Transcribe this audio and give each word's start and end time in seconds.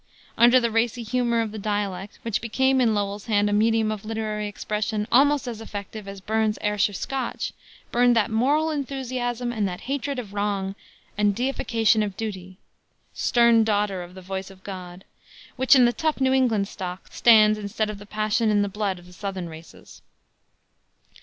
Under 0.35 0.59
the 0.59 0.71
racy 0.71 1.03
humor 1.03 1.41
of 1.41 1.51
the 1.51 1.59
dialect 1.59 2.17
which 2.23 2.41
became 2.41 2.81
in 2.81 2.95
Lowell's 2.95 3.27
hands 3.27 3.51
a 3.51 3.53
medium 3.53 3.91
of 3.91 4.03
literary 4.03 4.47
expression 4.47 5.07
almost 5.11 5.47
as 5.47 5.61
effective 5.61 6.07
as 6.07 6.19
Burns's 6.21 6.57
Ayrshire 6.63 6.91
Scotch 6.95 7.53
burned 7.91 8.15
that 8.15 8.31
moral 8.31 8.71
enthusiasm 8.71 9.51
and 9.51 9.67
that 9.67 9.81
hatred 9.81 10.17
of 10.17 10.33
wrong 10.33 10.73
and 11.19 11.35
deification 11.35 12.01
of 12.01 12.17
duty 12.17 12.57
"Stern 13.13 13.63
daughter 13.63 14.01
of 14.01 14.15
the 14.15 14.23
voice 14.23 14.49
of 14.49 14.63
God" 14.63 15.05
which, 15.55 15.75
in 15.75 15.85
the 15.85 15.93
tough 15.93 16.19
New 16.19 16.33
England 16.33 16.67
stock, 16.67 17.09
stands 17.13 17.59
instead 17.59 17.91
of 17.91 17.99
the 17.99 18.07
passion 18.07 18.49
in 18.49 18.63
the 18.63 18.67
blood 18.69 18.97
of 18.97 19.13
southern 19.13 19.49
races. 19.49 20.01